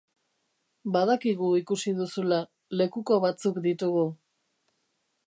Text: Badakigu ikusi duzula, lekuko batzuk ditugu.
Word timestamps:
Badakigu 0.95 1.49
ikusi 1.59 1.93
duzula, 1.99 2.39
lekuko 2.81 3.21
batzuk 3.27 3.63
ditugu. 3.67 4.05